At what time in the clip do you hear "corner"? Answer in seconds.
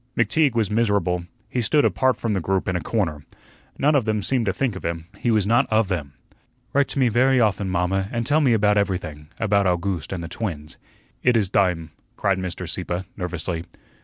2.81-3.23